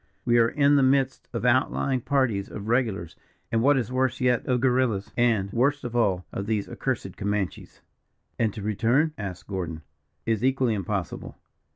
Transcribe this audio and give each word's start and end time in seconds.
We 0.25 0.39
are 0.39 0.49
in 0.49 0.77
the 0.77 0.81
midst 0.81 1.27
of 1.31 1.45
out 1.45 1.71
laying 1.71 2.01
parties 2.01 2.49
of 2.49 2.67
regulars 2.69 3.15
and, 3.51 3.61
what 3.61 3.77
is 3.77 3.91
worse 3.91 4.19
yet, 4.19 4.43
of 4.47 4.59
guerrillas; 4.59 5.11
and, 5.15 5.53
worst 5.53 5.83
of 5.83 5.95
all, 5.95 6.25
of 6.33 6.47
these 6.47 6.67
accursed 6.67 7.15
Comanches." 7.15 7.81
"And 8.39 8.51
to 8.55 8.63
return?" 8.63 9.13
asked 9.19 9.45
Gordon. 9.45 9.83
"Is 10.25 10.43
equally 10.43 10.73
impossible." 10.73 11.37